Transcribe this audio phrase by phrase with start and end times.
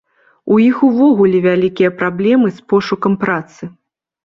[0.53, 3.73] У іх увогуле вялікія праблемы з пошукам працы.